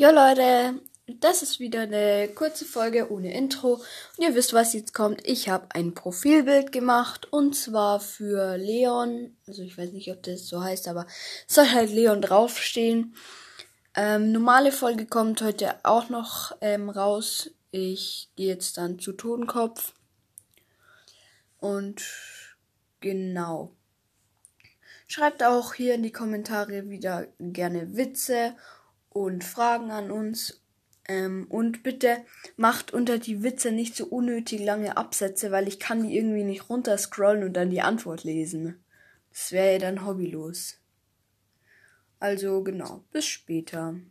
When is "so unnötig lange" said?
33.96-34.96